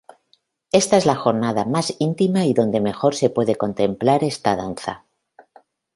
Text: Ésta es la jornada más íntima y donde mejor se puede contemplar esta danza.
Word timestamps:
Ésta 0.71 0.97
es 0.97 1.05
la 1.05 1.15
jornada 1.15 1.63
más 1.63 1.95
íntima 1.99 2.45
y 2.47 2.55
donde 2.55 2.79
mejor 2.81 3.13
se 3.13 3.29
puede 3.29 3.55
contemplar 3.55 4.23
esta 4.23 4.55
danza. 4.55 5.05